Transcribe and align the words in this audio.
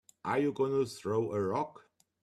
Are 0.25 0.39
you 0.39 0.51
gonna 0.51 0.83
throw 0.87 1.31
a 1.31 1.39
rock? 1.39 1.85